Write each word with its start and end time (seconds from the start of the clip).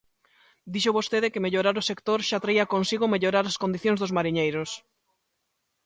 Dixo 0.73 0.95
vostede 0.97 1.31
que 1.33 1.43
mellorar 1.45 1.75
o 1.81 1.87
sector 1.89 2.19
xa 2.27 2.41
traía 2.43 2.71
consigo 2.75 3.11
mellorar 3.13 3.45
as 3.47 3.59
condicións 3.63 3.99
dos 3.99 4.15
mariñeiros. 4.17 4.69